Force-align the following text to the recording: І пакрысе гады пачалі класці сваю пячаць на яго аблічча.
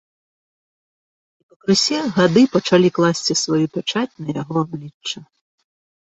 І 1.43 1.53
пакрысе 1.53 1.99
гады 2.15 2.41
пачалі 2.57 2.89
класці 2.97 3.33
сваю 3.43 3.61
пячаць 3.77 4.09
на 4.21 4.29
яго 4.41 4.55
аблічча. 4.65 5.19